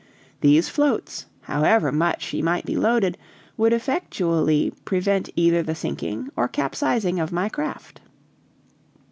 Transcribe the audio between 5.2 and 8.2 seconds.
either the sinking or capsizing of my craft.